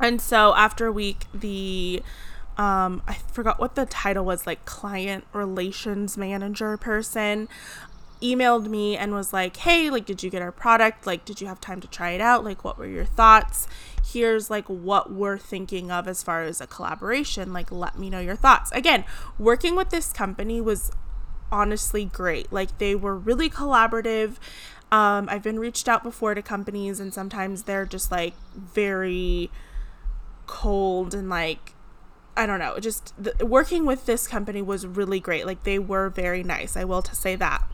And 0.00 0.20
so 0.20 0.54
after 0.54 0.86
a 0.86 0.92
week 0.92 1.26
the 1.32 2.02
um 2.56 3.02
I 3.06 3.14
forgot 3.14 3.58
what 3.58 3.74
the 3.74 3.86
title 3.86 4.24
was 4.24 4.46
like 4.46 4.64
client 4.64 5.24
relations 5.32 6.16
manager 6.16 6.76
person 6.76 7.48
emailed 8.22 8.68
me 8.68 8.96
and 8.96 9.12
was 9.12 9.32
like, 9.32 9.56
"Hey, 9.58 9.90
like 9.90 10.06
did 10.06 10.22
you 10.22 10.30
get 10.30 10.40
our 10.40 10.52
product? 10.52 11.06
Like 11.06 11.24
did 11.24 11.40
you 11.40 11.46
have 11.46 11.60
time 11.60 11.80
to 11.80 11.88
try 11.88 12.12
it 12.12 12.20
out? 12.20 12.44
Like 12.44 12.64
what 12.64 12.78
were 12.78 12.86
your 12.86 13.04
thoughts? 13.04 13.68
Here's 14.02 14.50
like 14.50 14.66
what 14.66 15.12
we're 15.12 15.38
thinking 15.38 15.90
of 15.90 16.08
as 16.08 16.22
far 16.22 16.42
as 16.42 16.60
a 16.60 16.66
collaboration. 16.66 17.52
Like 17.52 17.70
let 17.70 17.98
me 17.98 18.08
know 18.08 18.20
your 18.20 18.36
thoughts." 18.36 18.70
Again, 18.72 19.04
working 19.38 19.76
with 19.76 19.90
this 19.90 20.12
company 20.12 20.60
was 20.60 20.90
honestly 21.54 22.04
great. 22.04 22.52
Like 22.52 22.78
they 22.78 22.96
were 22.96 23.16
really 23.16 23.48
collaborative. 23.48 24.36
Um, 24.90 25.28
I've 25.30 25.44
been 25.44 25.60
reached 25.60 25.88
out 25.88 26.02
before 26.02 26.34
to 26.34 26.42
companies 26.42 26.98
and 26.98 27.14
sometimes 27.14 27.62
they're 27.62 27.86
just 27.86 28.10
like 28.10 28.34
very 28.54 29.50
cold 30.46 31.14
and 31.14 31.30
like 31.30 31.72
I 32.36 32.46
don't 32.46 32.58
know, 32.58 32.80
just 32.80 33.14
working 33.40 33.86
with 33.86 34.06
this 34.06 34.26
company 34.26 34.60
was 34.60 34.84
really 34.84 35.20
great. 35.20 35.46
Like 35.46 35.62
they 35.62 35.78
were 35.78 36.08
very 36.10 36.42
nice. 36.42 36.76
I 36.76 36.82
will 36.82 37.02
to 37.02 37.14
say 37.14 37.36
that. 37.36 37.64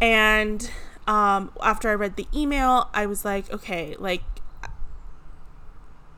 And 0.00 0.70
um, 1.06 1.52
after 1.62 1.90
I 1.90 1.94
read 1.94 2.16
the 2.16 2.26
email, 2.34 2.88
I 2.94 3.04
was 3.04 3.22
like, 3.26 3.52
okay, 3.52 3.94
like 3.98 4.22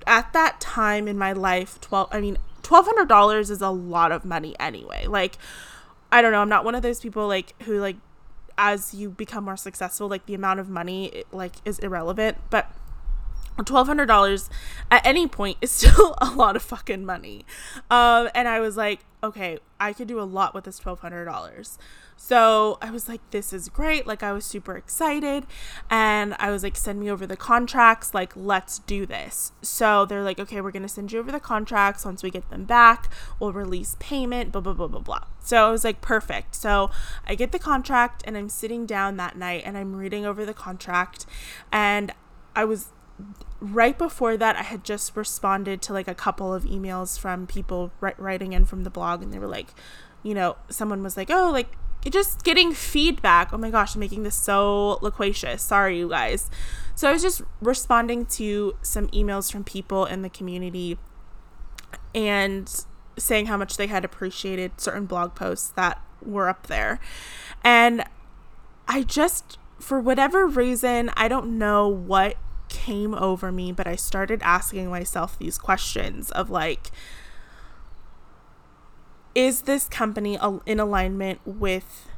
at 0.07 0.33
that 0.33 0.61
time 0.61 1.09
in 1.09 1.19
my 1.19 1.33
life, 1.33 1.81
12, 1.81 2.09
I 2.13 2.21
mean, 2.21 2.39
$1,200 2.63 3.51
is 3.51 3.61
a 3.61 3.71
lot 3.71 4.13
of 4.13 4.25
money 4.25 4.55
anyway. 4.61 5.07
Like, 5.07 5.37
I 6.15 6.23
don't 6.23 6.31
know. 6.31 6.41
I'm 6.41 6.49
not 6.49 6.65
one 6.65 6.77
of 6.77 6.83
those 6.83 7.01
people 7.01 7.27
like 7.27 7.61
who 7.65 7.81
like 7.81 7.97
as 8.57 8.95
you 8.95 9.11
become 9.11 9.43
more 9.43 9.57
successful, 9.57 10.07
like 10.07 10.27
the 10.27 10.35
amount 10.35 10.61
of 10.61 10.69
money 10.69 11.25
like 11.33 11.55
is 11.65 11.81
irrelevant, 11.81 12.37
but 12.51 12.71
$1200 13.63 14.49
at 14.91 15.07
any 15.07 15.27
point 15.27 15.59
is 15.61 15.71
still 15.85 16.15
a 16.19 16.31
lot 16.35 16.57
of 16.57 16.63
fucking 16.63 17.05
money. 17.05 17.45
Um, 17.91 18.29
and 18.35 18.49
i 18.49 18.61
was 18.61 18.77
like 18.77 19.05
okay 19.23 19.59
i 19.81 19.93
could 19.93 20.09
do 20.09 20.21
a 20.21 20.23
lot 20.23 20.55
with 20.55 20.65
this 20.65 20.81
$1200 20.81 21.79
so 22.17 22.79
i 22.81 22.91
was 22.91 23.09
like 23.09 23.21
this 23.31 23.53
is 23.53 23.69
great. 23.69 24.07
Like 24.07 24.23
i 24.23 24.33
was 24.33 24.45
super 24.45 24.77
excited. 24.77 25.47
And 25.91 26.35
i 26.39 26.51
was 26.51 26.63
like 26.63 26.77
send 26.77 27.01
me 27.01 27.11
over 27.11 27.27
the 27.27 27.37
contracts. 27.37 28.15
Like 28.15 28.33
let's 28.37 28.79
do 28.81 29.07
this. 29.07 29.53
So 29.63 30.05
they're 30.07 30.23
like 30.23 30.39
okay 30.39 30.61
we're 30.61 30.71
to 30.71 30.89
send 30.89 31.13
you 31.13 31.19
over 31.19 31.33
the 31.33 31.41
contracts. 31.41 32.05
Once 32.05 32.23
we 32.23 32.31
get 32.31 32.51
them 32.51 32.65
back 32.65 33.11
we'll 33.41 33.53
release 33.53 33.97
payment 33.99 34.53
blah 34.53 34.61
blah 34.61 34.73
blah 34.73 34.89
blah 34.89 35.01
blah. 35.01 35.25
So 35.41 35.69
i 35.69 35.71
was 35.71 35.85
like 35.85 36.01
perfect. 36.01 36.55
So 36.55 36.91
i 37.27 37.35
get 37.35 37.53
the 37.53 37.59
contract 37.59 38.23
and 38.27 38.37
i'm 38.37 38.49
sitting 38.49 38.87
down 38.87 39.17
that 39.17 39.37
night 39.37 39.63
and 39.65 39.77
i'm 39.77 39.97
reading 39.97 40.25
over 40.25 40.47
the 40.47 40.55
contract. 40.55 41.27
And 41.73 42.13
i 42.55 42.65
was 42.65 42.91
right 43.61 43.97
before 43.97 44.37
that, 44.37 44.57
I 44.57 44.63
had 44.63 44.85
just 44.85 45.17
responded 45.17 45.81
to 45.83 45.93
like 45.93 46.09
a 46.09 46.15
couple 46.15 46.53
of 46.53 46.65
emails 46.65 47.19
from 47.19 47.47
people 47.47 47.93
writing 48.01 48.53
in 48.53 48.65
from 48.65 48.85
the 48.85 48.91
blog, 48.91 49.23
and 49.23 49.33
they 49.33 49.39
were 49.39 49.47
like, 49.47 49.69
you 50.23 50.35
know, 50.35 50.57
someone 50.69 51.03
was 51.03 51.17
like, 51.17 51.31
oh, 51.31 51.51
like 51.51 51.77
just 52.11 52.45
getting 52.45 52.73
feedback. 52.73 53.53
Oh 53.53 53.59
my 53.59 53.71
gosh, 53.71 53.95
I'm 53.95 54.01
making 54.01 54.25
this 54.25 54.35
so 54.35 54.99
loquacious. 55.01 55.63
Sorry, 55.63 55.99
you 55.99 56.09
guys. 56.09 56.51
So 56.95 57.09
I 57.09 57.13
was 57.13 57.23
just 57.23 57.43
responding 57.61 58.27
to 58.27 58.77
some 58.83 59.09
emails 59.09 59.51
from 59.51 59.65
people 59.65 60.05
in 60.05 60.23
the 60.23 60.29
community 60.29 60.99
and 62.15 62.85
saying 63.17 63.47
how 63.47 63.57
much 63.57 63.77
they 63.77 63.87
had 63.87 64.05
appreciated 64.05 64.81
certain 64.81 65.07
blog 65.07 65.35
posts 65.35 65.69
that 65.71 66.03
were 66.23 66.49
up 66.49 66.67
there. 66.67 67.01
And 67.63 68.05
I 68.87 69.03
just, 69.03 69.59
for 69.79 69.99
whatever 70.01 70.47
reason, 70.47 71.11
I 71.17 71.29
don't 71.29 71.59
know 71.59 71.89
what 71.89 72.37
came 72.75 73.15
over 73.15 73.53
me, 73.53 73.71
but 73.71 73.87
I 73.87 73.95
started 73.95 74.41
asking 74.43 74.91
myself 74.91 75.39
these 75.39 75.59
questions 75.59 76.33
of 76.33 76.51
like, 76.51 76.91
is 79.33 79.63
this 79.63 79.89
company 79.89 80.37
in 80.67 80.81
alignment 80.81 81.41
with 81.45 82.09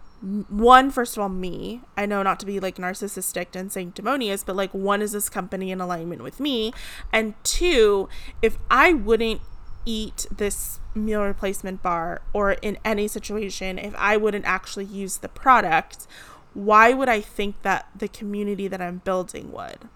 one 0.49 0.91
first 0.91 1.17
of 1.17 1.23
all 1.23 1.29
me? 1.29 1.83
I 1.95 2.07
know 2.07 2.23
not 2.23 2.41
to 2.41 2.47
be 2.47 2.59
like 2.59 2.77
narcissistic 2.77 3.55
and 3.55 3.71
sanctimonious 3.71 4.43
but 4.43 4.57
like 4.57 4.73
one 4.73 5.03
is 5.03 5.13
this 5.13 5.29
company 5.29 5.71
in 5.71 5.81
alignment 5.81 6.23
with 6.23 6.41
me? 6.41 6.73
And 7.13 7.35
two 7.45 8.09
if 8.41 8.57
i 8.71 8.95
wouldn't 8.95 9.43
eat 9.85 10.27
this 10.35 10.81
meal 10.95 11.23
replacement 11.23 11.83
bar 11.83 12.23
or 12.33 12.53
in 12.53 12.79
any 12.85 13.07
situation 13.07 13.79
if 13.79 13.95
i 13.97 14.17
wouldn't 14.17 14.47
actually 14.47 14.87
use 14.87 15.19
the 15.19 15.29
product 15.29 16.07
why 16.55 16.93
would 16.93 17.09
i 17.09 17.21
think 17.21 17.61
that 17.63 17.87
the 17.95 18.09
community 18.09 18.67
that 18.67 18.81
i'm 18.81 18.99
building 19.05 19.53
would 19.53 19.89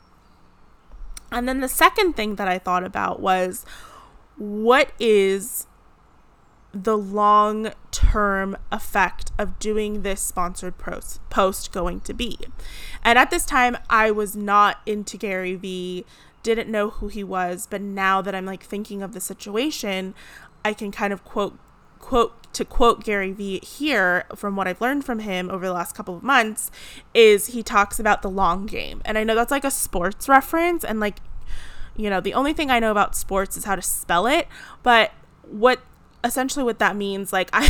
and 1.31 1.49
then 1.49 1.61
the 1.61 1.69
second 1.69 2.15
thing 2.15 2.37
that 2.37 2.49
I 2.49 2.59
thought 2.59 2.85
about 2.85 3.21
was 3.21 3.65
what 4.37 4.93
is 4.99 5.67
the 6.73 6.97
long 6.97 7.73
term 7.91 8.57
effect 8.71 9.33
of 9.39 9.59
doing 9.59 10.03
this 10.03 10.21
sponsored 10.21 10.75
post, 10.79 11.73
going 11.73 12.01
to 12.01 12.15
be? 12.15 12.39
And 13.05 13.19
at 13.19 13.31
this 13.31 13.45
time, 13.45 13.77
I 13.89 14.11
was 14.11 14.35
not 14.35 14.81
into 14.87 15.17
Gary 15.17 15.57
Vee, 15.57 16.05
didn't 16.43 16.71
know 16.71 16.91
who 16.91 17.09
he 17.09 17.23
was, 17.23 17.67
but 17.69 17.81
now 17.81 18.23
that 18.23 18.35
I'm 18.35 18.47
like 18.47 18.63
thinking 18.63 19.03
of 19.03 19.13
the 19.13 19.21
situation, 19.21 20.15
I 20.65 20.73
can 20.73 20.91
kind 20.91 21.13
of 21.13 21.25
quote 21.25 21.59
quote 22.00 22.35
to 22.52 22.64
quote 22.64 23.04
Gary 23.04 23.33
Vee 23.33 23.61
here 23.61 24.25
from 24.35 24.57
what 24.57 24.66
I've 24.66 24.80
learned 24.80 25.04
from 25.04 25.21
him 25.21 25.50
over 25.50 25.66
the 25.66 25.73
last 25.73 25.95
couple 25.95 26.16
of 26.16 26.23
months 26.23 26.71
is 27.14 27.49
he 27.49 27.62
talks 27.62 28.00
about 28.00 28.23
the 28.23 28.30
long 28.30 28.66
game. 28.66 29.00
And 29.04 29.16
I 29.16 29.25
know 29.25 29.35
that's 29.35 29.52
like 29.52 29.64
a 29.64 29.71
sports 29.71 30.28
reference 30.28 30.85
and 30.85 30.99
like 30.99 31.19
you 31.97 32.09
know, 32.09 32.21
the 32.21 32.35
only 32.35 32.52
thing 32.52 32.71
I 32.71 32.78
know 32.78 32.90
about 32.90 33.14
sports 33.14 33.57
is 33.57 33.64
how 33.64 33.76
to 33.76 33.83
spell 33.83 34.26
it, 34.26 34.49
but 34.83 35.12
what 35.42 35.80
essentially 36.25 36.64
what 36.64 36.78
that 36.78 36.97
means 36.97 37.33
like 37.33 37.50
I 37.52 37.69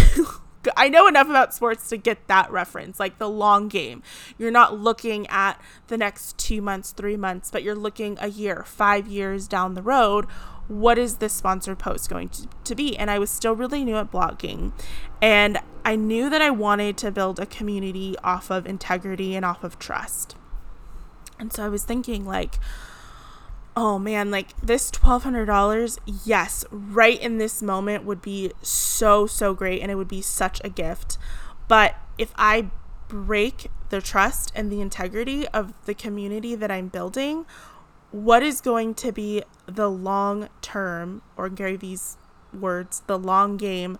I 0.77 0.89
know 0.91 1.07
enough 1.07 1.29
about 1.29 1.55
sports 1.55 1.89
to 1.89 1.97
get 1.97 2.29
that 2.29 2.51
reference, 2.51 3.01
like 3.01 3.19
the 3.19 3.29
long 3.29 3.69
game. 3.69 4.03
You're 4.37 4.51
not 4.51 4.79
looking 4.79 5.27
at 5.29 5.59
the 5.89 5.97
next 5.97 6.37
2 6.37 6.61
months, 6.61 6.93
3 6.93 7.17
months, 7.17 7.51
but 7.51 7.63
you're 7.63 7.75
looking 7.75 8.19
a 8.21 8.29
year, 8.29 8.63
5 8.67 9.07
years 9.07 9.49
down 9.49 9.75
the 9.75 9.83
road 9.83 10.27
what 10.71 10.99
is 10.99 11.17
this 11.17 11.33
sponsored 11.33 11.81
post 11.81 12.09
going 12.09 12.29
to, 12.29 12.47
to 12.63 12.75
be? 12.77 12.97
And 12.97 13.11
I 13.11 13.19
was 13.19 13.29
still 13.29 13.57
really 13.57 13.85
new 13.85 13.97
at 13.97 14.13
blogging. 14.13 14.73
And 15.21 15.59
I 15.85 15.97
knew 15.97 16.31
that 16.31 16.41
I 16.41 16.51
wanted 16.51 16.97
to 16.99 17.11
build 17.11 17.41
a 17.41 17.47
community 17.47 18.15
off 18.23 18.51
of 18.51 18.67
integrity 18.67 19.35
and 19.35 19.45
off 19.45 19.65
of 19.65 19.81
trust. 19.81 20.37
And 21.41 21.53
so 21.53 21.65
I 21.65 21.69
was 21.69 21.83
thinking, 21.83 22.25
like, 22.25 22.61
oh 23.77 23.99
man, 23.99 24.31
like 24.31 24.57
this 24.61 24.93
$1,200, 24.93 25.99
yes, 26.25 26.65
right 26.71 27.21
in 27.21 27.39
this 27.39 27.61
moment 27.61 28.05
would 28.05 28.23
be 28.23 28.53
so, 28.63 29.27
so 29.27 29.53
great. 29.55 29.83
And 29.83 29.91
it 29.91 29.97
would 29.97 30.07
be 30.07 30.23
such 30.23 30.61
a 30.63 30.69
gift. 30.69 31.19
But 31.67 31.97
if 32.17 32.33
I 32.37 32.71
break 33.09 33.73
the 33.89 34.01
trust 34.01 34.53
and 34.55 34.71
the 34.71 34.81
integrity 34.81 35.49
of 35.49 35.75
the 35.87 35.95
community 35.95 36.55
that 36.55 36.71
I'm 36.71 36.87
building, 36.87 37.45
what 38.13 38.43
is 38.43 38.61
going 38.61 38.95
to 38.95 39.13
be 39.13 39.43
the 39.67 39.89
long 39.89 40.49
term, 40.63 41.23
or 41.37 41.49
Gary 41.49 41.77
Vee's 41.77 42.17
words, 42.53 43.03
the 43.07 43.19
long 43.19 43.57
game 43.57 43.99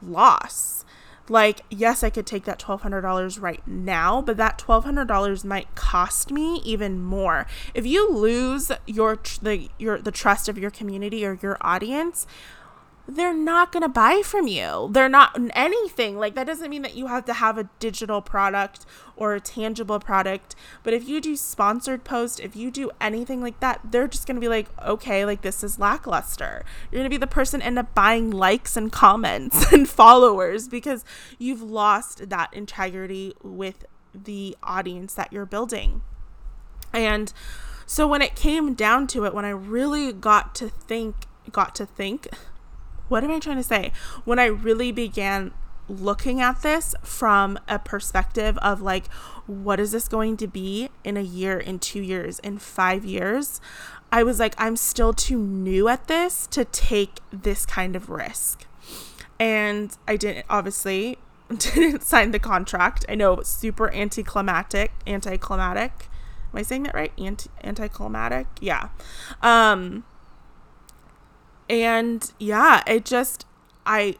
loss? 0.00 0.84
Like, 1.28 1.60
yes, 1.70 2.02
I 2.02 2.10
could 2.10 2.26
take 2.26 2.44
that 2.44 2.58
$1,200 2.58 3.40
right 3.40 3.66
now, 3.66 4.20
but 4.20 4.36
that 4.36 4.58
$1,200 4.58 5.44
might 5.44 5.74
cost 5.74 6.32
me 6.32 6.60
even 6.64 7.00
more. 7.00 7.46
If 7.74 7.86
you 7.86 8.10
lose 8.10 8.72
your, 8.86 9.18
the, 9.40 9.68
your, 9.78 9.98
the 9.98 10.10
trust 10.10 10.48
of 10.48 10.58
your 10.58 10.70
community 10.70 11.24
or 11.24 11.38
your 11.40 11.58
audience, 11.60 12.26
they're 13.08 13.34
not 13.34 13.72
going 13.72 13.82
to 13.82 13.88
buy 13.88 14.22
from 14.24 14.46
you. 14.46 14.88
They're 14.92 15.08
not 15.08 15.38
anything. 15.54 16.18
Like, 16.18 16.34
that 16.34 16.46
doesn't 16.46 16.70
mean 16.70 16.82
that 16.82 16.94
you 16.94 17.08
have 17.08 17.24
to 17.26 17.34
have 17.34 17.58
a 17.58 17.68
digital 17.78 18.22
product 18.22 18.86
or 19.16 19.34
a 19.34 19.40
tangible 19.40 19.98
product. 19.98 20.54
But 20.82 20.94
if 20.94 21.08
you 21.08 21.20
do 21.20 21.36
sponsored 21.36 22.04
post, 22.04 22.40
if 22.40 22.54
you 22.54 22.70
do 22.70 22.90
anything 23.00 23.40
like 23.40 23.60
that, 23.60 23.80
they're 23.84 24.08
just 24.08 24.26
going 24.26 24.36
to 24.36 24.40
be 24.40 24.48
like, 24.48 24.68
okay, 24.82 25.24
like 25.24 25.42
this 25.42 25.64
is 25.64 25.78
lackluster. 25.78 26.64
You're 26.90 27.00
going 27.00 27.10
to 27.10 27.14
be 27.14 27.18
the 27.18 27.26
person 27.26 27.60
end 27.60 27.78
up 27.78 27.94
buying 27.94 28.30
likes 28.30 28.76
and 28.76 28.92
comments 28.92 29.72
and 29.72 29.88
followers 29.88 30.68
because 30.68 31.04
you've 31.38 31.62
lost 31.62 32.28
that 32.28 32.52
integrity 32.54 33.34
with 33.42 33.84
the 34.14 34.56
audience 34.62 35.14
that 35.14 35.32
you're 35.32 35.46
building. 35.46 36.02
And 36.92 37.32
so 37.86 38.06
when 38.06 38.22
it 38.22 38.34
came 38.34 38.74
down 38.74 39.06
to 39.08 39.24
it, 39.24 39.34
when 39.34 39.44
I 39.44 39.50
really 39.50 40.12
got 40.12 40.54
to 40.56 40.68
think, 40.68 41.26
got 41.50 41.74
to 41.76 41.86
think, 41.86 42.28
what 43.12 43.22
am 43.22 43.30
I 43.30 43.38
trying 43.38 43.58
to 43.58 43.62
say? 43.62 43.92
When 44.24 44.38
I 44.38 44.46
really 44.46 44.90
began 44.90 45.52
looking 45.86 46.40
at 46.40 46.62
this 46.62 46.94
from 47.02 47.58
a 47.68 47.78
perspective 47.78 48.56
of 48.62 48.80
like, 48.80 49.12
what 49.46 49.78
is 49.78 49.92
this 49.92 50.08
going 50.08 50.38
to 50.38 50.46
be 50.46 50.88
in 51.04 51.18
a 51.18 51.22
year, 51.22 51.58
in 51.58 51.78
two 51.78 52.00
years, 52.00 52.38
in 52.38 52.56
five 52.56 53.04
years? 53.04 53.60
I 54.10 54.22
was 54.22 54.40
like, 54.40 54.54
I'm 54.56 54.76
still 54.76 55.12
too 55.12 55.36
new 55.36 55.88
at 55.88 56.08
this 56.08 56.46
to 56.52 56.64
take 56.64 57.20
this 57.30 57.66
kind 57.66 57.94
of 57.96 58.08
risk. 58.08 58.66
And 59.38 59.94
I 60.08 60.16
didn't, 60.16 60.46
obviously, 60.48 61.18
didn't 61.54 62.02
sign 62.02 62.30
the 62.30 62.38
contract. 62.38 63.04
I 63.10 63.14
know 63.14 63.42
super 63.42 63.92
anticlimactic, 63.92 64.90
anticlimactic. 65.06 66.08
Am 66.50 66.58
I 66.58 66.62
saying 66.62 66.84
that 66.84 66.94
right? 66.94 67.12
Anti 67.18 67.50
anticlimactic? 67.62 68.46
Yeah. 68.58 68.88
Um 69.42 70.04
and 71.72 72.32
yeah, 72.38 72.82
it 72.86 73.04
just 73.04 73.46
I 73.86 74.16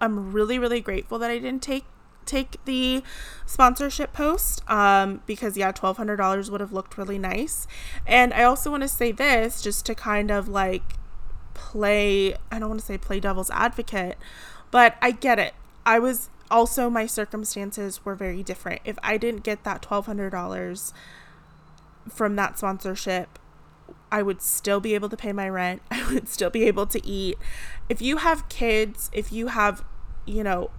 I'm 0.00 0.32
really 0.32 0.58
really 0.58 0.80
grateful 0.80 1.18
that 1.18 1.30
I 1.30 1.38
didn't 1.38 1.62
take 1.62 1.84
take 2.26 2.62
the 2.64 3.02
sponsorship 3.46 4.12
post 4.12 4.68
um, 4.68 5.22
because 5.26 5.56
yeah 5.56 5.72
$1200 5.72 6.50
would 6.50 6.60
have 6.60 6.72
looked 6.72 6.98
really 6.98 7.18
nice. 7.18 7.66
And 8.06 8.34
i 8.34 8.42
also 8.42 8.70
want 8.70 8.82
to 8.82 8.88
say 8.88 9.12
this 9.12 9.62
just 9.62 9.86
to 9.86 9.94
kind 9.94 10.30
of 10.30 10.48
like 10.48 10.82
play 11.54 12.34
i 12.50 12.58
don't 12.58 12.68
want 12.68 12.80
to 12.80 12.86
say 12.86 12.98
play 12.98 13.18
devil's 13.18 13.50
advocate 13.50 14.18
but 14.70 14.96
i 15.00 15.10
get 15.10 15.38
it. 15.38 15.54
I 15.86 15.98
was 16.00 16.28
also 16.50 16.90
my 16.90 17.06
circumstances 17.06 18.04
were 18.04 18.14
very 18.14 18.42
different. 18.42 18.82
If 18.84 18.98
i 19.02 19.16
didn't 19.16 19.42
get 19.44 19.64
that 19.64 19.82
$1200 19.82 20.92
from 22.08 22.36
that 22.36 22.58
sponsorship 22.58 23.38
I 24.16 24.22
would 24.22 24.40
still 24.40 24.80
be 24.80 24.94
able 24.94 25.10
to 25.10 25.16
pay 25.16 25.34
my 25.34 25.46
rent. 25.46 25.82
I 25.90 26.10
would 26.10 26.26
still 26.26 26.48
be 26.48 26.64
able 26.64 26.86
to 26.86 27.06
eat. 27.06 27.36
If 27.90 28.00
you 28.00 28.16
have 28.16 28.48
kids, 28.48 29.10
if 29.12 29.30
you 29.30 29.48
have, 29.48 29.84
you 30.24 30.42
know, 30.42 30.70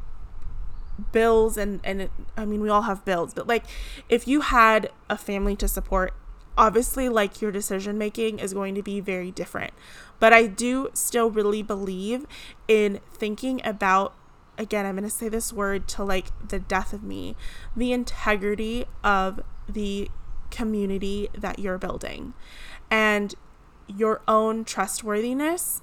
bills 1.12 1.56
and 1.56 1.80
and 1.84 2.10
I 2.36 2.46
mean 2.46 2.62
we 2.62 2.70
all 2.70 2.82
have 2.82 3.06
bills, 3.06 3.36
but 3.36 3.46
like 3.46 3.66
if 4.10 4.28
you 4.28 4.42
had 4.42 4.90
a 5.08 5.20
family 5.20 5.56
to 5.58 5.68
support, 5.68 6.16
obviously 6.58 7.10
like 7.10 7.40
your 7.40 7.52
decision 7.52 8.00
making 8.00 8.40
is 8.40 8.56
going 8.56 8.74
to 8.74 8.82
be 8.82 9.00
very 9.02 9.30
different. 9.30 9.76
But 10.20 10.34
I 10.34 10.48
do 10.48 10.90
still 10.96 11.30
really 11.30 11.62
believe 11.62 12.26
in 12.68 13.02
thinking 13.14 13.62
about 13.64 14.16
again, 14.58 14.88
I'm 14.88 14.96
going 14.96 15.08
to 15.08 15.16
say 15.16 15.30
this 15.30 15.54
word 15.54 15.88
to 15.90 16.04
like 16.04 16.32
the 16.50 16.58
death 16.58 16.92
of 16.92 17.04
me, 17.04 17.36
the 17.76 17.94
integrity 17.94 18.86
of 19.04 19.42
the 19.70 20.10
community 20.50 21.30
that 21.38 21.60
you're 21.60 21.78
building 21.78 22.34
and 22.90 23.36
your 23.88 24.22
own 24.28 24.66
trustworthiness 24.66 25.82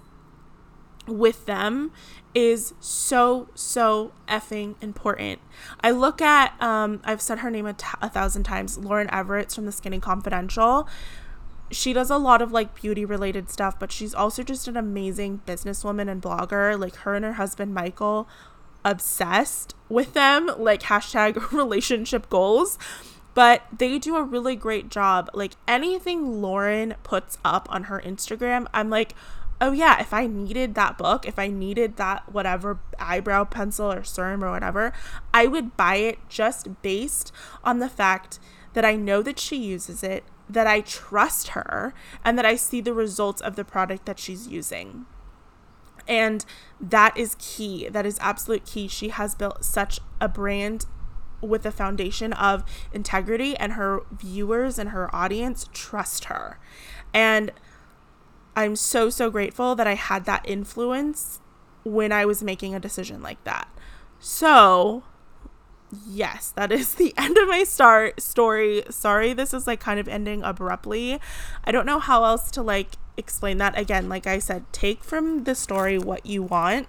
with 1.07 1.47
them 1.47 1.93
is 2.35 2.75
so 2.81 3.49
so 3.55 4.13
effing 4.29 4.75
important. 4.83 5.41
I 5.81 5.91
look 5.91 6.21
at 6.21 6.61
um 6.63 7.01
I've 7.05 7.21
said 7.21 7.41
her 7.41 7.51
name 7.51 7.67
a, 7.67 7.75
t- 7.75 7.87
a 8.03 8.09
thousand 8.09 8.45
times, 8.45 8.79
Lauren 8.79 9.09
Evarts 9.09 9.55
from 9.55 9.67
the 9.67 9.73
Skinny 9.73 10.01
Confidential. 10.01 10.89
She 11.71 11.93
does 11.93 12.11
a 12.11 12.19
lot 12.19 12.43
of 12.43 12.53
like 12.53 12.75
beauty 12.75 13.05
related 13.05 13.51
stuff, 13.51 13.79
but 13.79 13.93
she's 13.93 14.15
also 14.15 14.43
just 14.43 14.69
an 14.69 14.77
amazing 14.77 15.43
businesswoman 15.47 16.11
and 16.11 16.21
blogger. 16.21 16.79
Like 16.79 16.97
her 16.97 17.15
and 17.15 17.25
her 17.25 17.35
husband 17.35 17.75
Michael, 17.75 18.29
obsessed 18.85 19.75
with 19.89 20.15
them. 20.15 20.51
Like 20.59 20.83
hashtag 20.83 21.53
relationship 21.53 22.29
goals 22.29 22.79
but 23.35 23.63
they 23.77 23.99
do 23.99 24.17
a 24.17 24.23
really 24.23 24.57
great 24.57 24.89
job. 24.89 25.29
Like 25.35 25.55
anything 25.69 26.41
Lauren 26.41 26.95
puts 27.03 27.39
up 27.45 27.67
on 27.71 27.85
her 27.85 28.01
Instagram, 28.01 28.67
I'm 28.73 28.89
like, 28.91 29.15
oh 29.61 29.73
yeah, 29.73 30.01
if 30.01 30.13
I 30.13 30.27
needed 30.27 30.75
that 30.75 30.99
book, 30.99 31.27
if 31.27 31.39
I 31.39 31.49
needed 31.49 31.97
that 31.97 32.33
whatever 32.33 32.81
eyebrow 32.99 33.45
pencil 33.45 33.93
or 33.93 34.05
serum 34.05 34.45
or 34.45 34.51
whatever, 34.51 34.93
I 35.33 35.47
would 35.47 35.77
buy 35.77 35.97
it 35.97 36.19
just 36.29 36.83
based 36.83 37.33
on 37.63 37.79
the 37.79 37.89
fact 37.89 38.39
that 38.75 38.85
I 38.85 38.97
know 38.97 39.23
that 39.23 39.39
she 39.39 39.57
uses 39.57 40.03
it, 40.03 40.25
that 40.49 40.67
I 40.67 40.81
trust 40.81 41.49
her, 41.49 41.95
and 42.25 42.37
that 42.37 42.45
I 42.45 42.57
see 42.57 42.81
the 42.81 42.95
results 42.95 43.41
of 43.41 43.57
the 43.57 43.65
product 43.65 44.07
that 44.07 44.19
she's 44.19 44.49
using. 44.49 45.07
And 46.07 46.45
that 46.81 47.17
is 47.17 47.37
key. 47.39 47.89
That 47.89 48.05
is 48.05 48.19
absolute 48.21 48.67
key. 48.67 48.89
She 48.89 49.09
has 49.09 49.35
built 49.35 49.65
such 49.65 50.01
a 50.21 50.29
brand 50.29 50.87
with 51.47 51.67
a 51.67 51.71
foundation 51.71 52.33
of 52.33 52.65
integrity, 52.93 53.57
and 53.57 53.73
her 53.75 54.01
viewers 54.11 54.79
and 54.79 54.91
her 54.91 55.15
audience 55.15 55.69
trust 55.73 56.25
her. 56.27 56.59
And 57.13 57.53
I'm 58.57 58.77
so, 58.77 59.11
so 59.11 59.31
grateful 59.31 59.75
that 59.75 59.87
I 59.87 59.95
had 59.95 60.25
that 60.27 60.49
influence 60.49 61.41
when 61.85 62.13
I 62.13 62.25
was 62.25 62.43
making 62.43 62.75
a 62.75 62.81
decision 62.81 63.23
like 63.23 63.43
that. 63.45 63.69
So, 64.19 65.03
yes, 66.07 66.51
that 66.57 66.73
is 66.73 66.95
the 66.95 67.13
end 67.19 67.37
of 67.37 67.49
my 67.49 67.65
start 67.65 68.21
story. 68.21 68.85
Sorry, 68.91 69.33
this 69.33 69.53
is 69.53 69.67
like 69.67 69.81
kind 69.81 70.01
of 70.01 70.09
ending 70.09 70.43
abruptly. 70.43 71.21
I 71.65 71.73
don't 71.73 71.87
know 71.87 71.99
how 71.99 72.25
else 72.25 72.51
to 72.53 72.63
like 72.63 72.97
explain 73.17 73.59
that. 73.59 73.79
Again, 73.79 74.09
like 74.09 74.27
I 74.27 74.39
said, 74.39 74.65
take 74.73 75.05
from 75.05 75.45
the 75.45 75.55
story 75.55 75.99
what 75.99 76.27
you 76.27 76.43
want. 76.43 76.89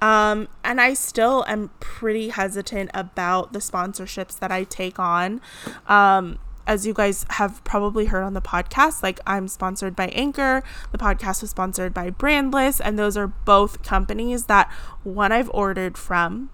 Um, 0.00 0.48
and 0.62 0.80
I 0.80 0.94
still 0.94 1.44
am 1.46 1.70
pretty 1.80 2.28
hesitant 2.28 2.90
about 2.92 3.52
the 3.52 3.60
sponsorships 3.60 4.38
that 4.38 4.52
I 4.52 4.64
take 4.64 4.98
on. 4.98 5.40
Um, 5.86 6.38
as 6.66 6.86
you 6.86 6.92
guys 6.92 7.24
have 7.30 7.62
probably 7.64 8.06
heard 8.06 8.22
on 8.22 8.34
the 8.34 8.42
podcast, 8.42 9.02
like 9.02 9.20
I'm 9.26 9.48
sponsored 9.48 9.94
by 9.94 10.08
Anchor. 10.08 10.62
The 10.90 10.98
podcast 10.98 11.40
was 11.40 11.50
sponsored 11.50 11.94
by 11.94 12.10
Brandless, 12.10 12.80
and 12.82 12.98
those 12.98 13.16
are 13.16 13.28
both 13.28 13.82
companies 13.82 14.46
that 14.46 14.70
one 15.04 15.32
I've 15.32 15.50
ordered 15.50 15.96
from, 15.96 16.50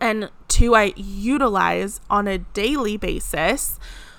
and 0.00 0.30
two 0.48 0.74
I 0.74 0.92
utilize 0.96 2.00
on 2.10 2.28
a 2.28 2.38
daily 2.38 2.96
basis. 2.96 3.78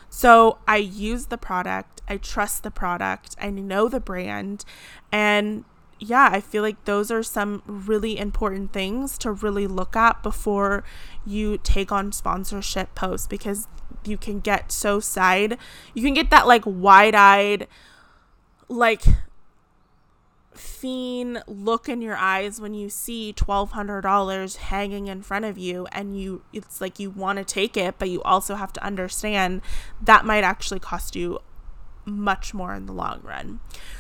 So 0.10 0.58
I 0.67 0.78
use 0.78 1.28
the 1.28 1.38
product, 1.38 2.02
I 2.08 2.17
trust 2.17 2.63
the 2.63 2.71
product, 2.71 3.36
I 3.39 3.50
know 3.50 3.88
the 3.88 4.02
brand, 4.02 4.65
and 5.12 5.63
yeah, 6.04 6.30
I 6.32 6.42
feel 6.42 6.64
like 6.64 6.84
those 6.86 7.12
are 7.12 7.22
some 7.22 7.62
really 7.68 8.18
important 8.18 8.74
things 8.74 9.20
to 9.20 9.32
really 9.32 9.68
look 9.68 9.96
at 9.96 10.24
before 10.24 10.84
you 11.28 11.60
take 11.60 11.92
on 11.92 12.12
sponsorship 12.12 12.96
posts 12.96 13.28
because 13.28 13.68
you 14.04 14.18
can 14.18 14.40
get 14.40 14.72
so 14.72 15.00
side 15.00 15.60
you 15.94 16.02
can 16.02 16.16
get 16.16 16.32
that 16.32 16.48
like 16.48 16.64
wide-eyed 16.66 17.68
like 18.68 19.04
fiend 20.56 21.44
look 21.46 21.88
in 21.88 22.02
your 22.02 22.16
eyes 22.16 22.60
when 22.60 22.74
you 22.74 22.90
see 22.90 23.32
$1200 23.32 24.56
hanging 24.58 25.06
in 25.06 25.22
front 25.22 25.46
of 25.46 25.56
you 25.56 25.86
and 25.92 26.20
you 26.20 26.42
it's 26.52 26.82
like 26.82 27.00
you 27.00 27.12
want 27.12 27.38
to 27.38 27.46
take 27.46 27.78
it 27.78 28.00
but 28.00 28.10
you 28.10 28.24
also 28.24 28.56
have 28.56 28.74
to 28.74 28.84
understand 28.84 29.62
that 30.02 30.26
might 30.26 30.44
actually 30.44 30.80
cost 30.80 31.16
you 31.16 31.38
much 32.06 32.56
more 32.56 32.74
in 32.74 32.88
the 32.88 32.92
long 32.92 33.22
run. 33.22 33.60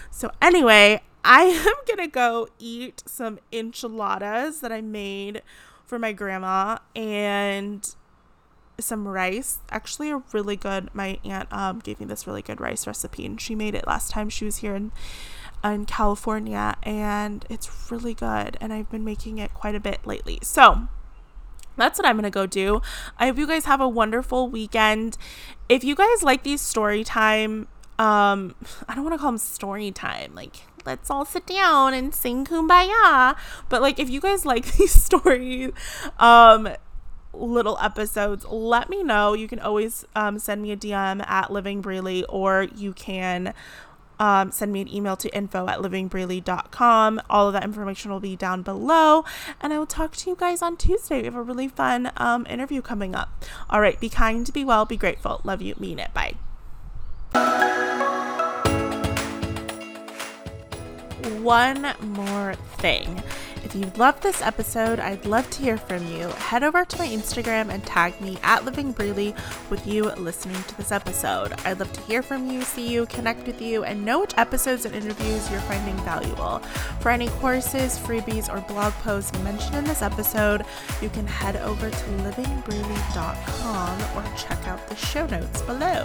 So 0.09 0.31
anyway 0.41 1.01
i 1.23 1.43
am 1.43 1.75
gonna 1.87 2.07
go 2.07 2.47
eat 2.59 3.03
some 3.05 3.39
enchiladas 3.51 4.61
that 4.61 4.71
i 4.71 4.81
made 4.81 5.41
for 5.85 5.99
my 5.99 6.13
grandma 6.13 6.77
and 6.95 7.95
some 8.81 9.07
rice. 9.07 9.59
Actually, 9.69 10.11
a 10.11 10.21
really 10.31 10.55
good. 10.55 10.93
My 10.93 11.19
aunt 11.23 11.51
um, 11.51 11.79
gave 11.79 11.99
me 11.99 12.05
this 12.05 12.27
really 12.27 12.41
good 12.41 12.59
rice 12.59 12.87
recipe, 12.87 13.25
and 13.25 13.39
she 13.39 13.55
made 13.55 13.75
it 13.75 13.87
last 13.87 14.11
time 14.11 14.29
she 14.29 14.45
was 14.45 14.57
here 14.57 14.75
in 14.75 14.91
in 15.63 15.85
California, 15.85 16.75
and 16.83 17.45
it's 17.49 17.91
really 17.91 18.13
good. 18.13 18.57
And 18.59 18.73
I've 18.73 18.89
been 18.89 19.03
making 19.03 19.37
it 19.37 19.53
quite 19.53 19.75
a 19.75 19.79
bit 19.79 20.05
lately. 20.05 20.39
So 20.41 20.87
that's 21.77 21.99
what 21.99 22.07
I'm 22.07 22.15
gonna 22.15 22.29
go 22.29 22.45
do. 22.45 22.81
I 23.17 23.27
hope 23.27 23.37
you 23.37 23.47
guys 23.47 23.65
have 23.65 23.81
a 23.81 23.89
wonderful 23.89 24.49
weekend. 24.49 25.17
If 25.69 25.83
you 25.83 25.95
guys 25.95 26.23
like 26.23 26.43
these 26.43 26.61
story 26.61 27.03
time, 27.03 27.67
um, 27.99 28.55
I 28.87 28.95
don't 28.95 29.03
want 29.03 29.13
to 29.13 29.19
call 29.19 29.31
them 29.31 29.37
story 29.37 29.91
time, 29.91 30.33
like 30.35 30.57
let's 30.85 31.11
all 31.11 31.25
sit 31.25 31.45
down 31.45 31.93
and 31.93 32.13
sing 32.13 32.45
kumbaya. 32.45 33.35
But 33.69 33.81
like 33.81 33.99
if 33.99 34.09
you 34.09 34.19
guys 34.19 34.45
like 34.51 34.77
these 34.77 34.93
stories, 34.93 35.71
um 36.19 36.69
little 37.33 37.77
episodes, 37.81 38.45
let 38.45 38.89
me 38.89 39.03
know. 39.03 39.33
You 39.33 39.47
can 39.47 39.59
always 39.59 40.05
um, 40.15 40.37
send 40.37 40.61
me 40.61 40.71
a 40.71 40.77
DM 40.77 41.25
at 41.27 41.51
Living 41.51 41.81
Breely, 41.81 42.25
or 42.27 42.63
you 42.75 42.93
can 42.93 43.53
um, 44.21 44.51
send 44.51 44.71
me 44.71 44.81
an 44.81 44.93
email 44.93 45.15
to 45.17 45.35
info 45.35 45.67
at 45.67 45.79
livingbreely.com. 45.79 47.21
All 47.29 47.47
of 47.47 47.53
that 47.53 47.63
information 47.63 48.11
will 48.11 48.19
be 48.19 48.35
down 48.35 48.61
below. 48.61 49.25
And 49.59 49.73
I 49.73 49.79
will 49.79 49.87
talk 49.87 50.15
to 50.17 50.29
you 50.29 50.35
guys 50.35 50.61
on 50.61 50.77
Tuesday. 50.77 51.19
We 51.19 51.25
have 51.25 51.35
a 51.35 51.41
really 51.41 51.67
fun 51.67 52.11
um, 52.17 52.45
interview 52.47 52.81
coming 52.81 53.15
up. 53.15 53.43
All 53.69 53.81
right, 53.81 53.99
be 53.99 54.09
kind, 54.09 54.51
be 54.53 54.63
well, 54.63 54.85
be 54.85 54.97
grateful. 54.97 55.41
Love 55.43 55.61
you, 55.61 55.75
mean 55.79 55.99
it. 55.99 56.13
Bye. 56.13 56.35
One 61.41 61.93
more 62.01 62.53
thing. 62.77 63.23
If 63.63 63.75
you 63.75 63.91
loved 63.95 64.23
this 64.23 64.41
episode, 64.41 64.99
I'd 64.99 65.25
love 65.25 65.49
to 65.51 65.61
hear 65.61 65.77
from 65.77 66.05
you. 66.07 66.27
Head 66.29 66.63
over 66.63 66.83
to 66.83 66.97
my 66.97 67.07
Instagram 67.07 67.69
and 67.69 67.85
tag 67.85 68.19
me 68.19 68.37
at 68.43 68.65
Living 68.65 68.91
Breely 68.91 69.33
with 69.69 69.87
you 69.87 70.11
listening 70.17 70.61
to 70.63 70.77
this 70.77 70.91
episode. 70.91 71.53
I'd 71.63 71.79
love 71.79 71.93
to 71.93 72.01
hear 72.01 72.21
from 72.21 72.49
you, 72.49 72.63
see 72.63 72.85
you, 72.87 73.05
connect 73.05 73.47
with 73.47 73.61
you, 73.61 73.83
and 73.83 74.03
know 74.03 74.19
which 74.19 74.37
episodes 74.37 74.85
and 74.85 74.95
interviews 74.95 75.49
you're 75.49 75.61
finding 75.61 75.95
valuable. 76.03 76.59
For 76.99 77.11
any 77.11 77.29
courses, 77.29 77.97
freebies, 77.97 78.53
or 78.53 78.59
blog 78.61 78.91
posts 78.95 79.31
mentioned 79.43 79.77
in 79.77 79.85
this 79.85 80.01
episode, 80.01 80.65
you 81.01 81.07
can 81.09 81.27
head 81.27 81.55
over 81.57 81.89
to 81.89 81.95
livingbreely.com 81.95 84.17
or 84.17 84.37
check 84.37 84.67
out 84.67 84.85
the 84.89 84.95
show 84.95 85.27
notes 85.27 85.61
below. 85.61 86.03